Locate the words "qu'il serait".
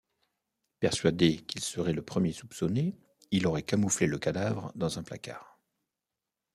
1.45-1.93